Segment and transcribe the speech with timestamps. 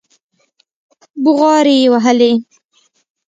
[1.23, 2.31] بوغارې يې وهلې.